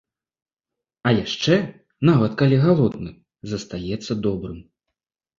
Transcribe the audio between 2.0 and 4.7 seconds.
нават калі галодны, застаецца добрым.